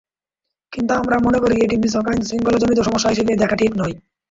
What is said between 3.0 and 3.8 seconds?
হিসেবে দেখা ঠিক